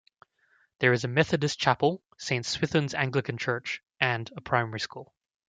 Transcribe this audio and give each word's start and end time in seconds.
There 0.79 0.93
is 0.93 1.03
a 1.03 1.07
Methodist 1.07 1.59
chapel, 1.59 2.01
Saint 2.17 2.43
Swithun's 2.43 2.95
Anglican 2.95 3.37
church, 3.37 3.83
and 3.99 4.31
a 4.35 4.41
primary 4.41 4.79
school. 4.79 5.13